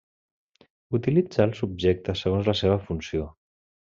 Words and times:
Utilitza 0.99 1.45
els 1.49 1.61
objectes 1.69 2.23
segons 2.25 2.49
la 2.53 2.57
seva 2.65 2.79
funció. 2.89 3.29